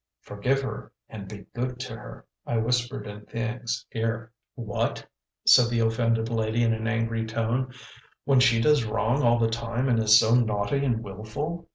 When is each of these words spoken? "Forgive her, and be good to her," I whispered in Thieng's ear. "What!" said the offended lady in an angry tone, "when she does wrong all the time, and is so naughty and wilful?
"Forgive 0.21 0.61
her, 0.63 0.91
and 1.09 1.27
be 1.29 1.45
good 1.53 1.79
to 1.81 1.95
her," 1.95 2.25
I 2.43 2.57
whispered 2.57 3.05
in 3.05 3.21
Thieng's 3.27 3.85
ear. 3.91 4.31
"What!" 4.55 5.05
said 5.45 5.69
the 5.69 5.81
offended 5.81 6.27
lady 6.27 6.63
in 6.63 6.73
an 6.73 6.87
angry 6.87 7.23
tone, 7.27 7.71
"when 8.23 8.39
she 8.39 8.59
does 8.59 8.83
wrong 8.83 9.21
all 9.21 9.37
the 9.37 9.47
time, 9.47 9.87
and 9.87 9.99
is 9.99 10.19
so 10.19 10.33
naughty 10.33 10.83
and 10.83 11.03
wilful? 11.03 11.69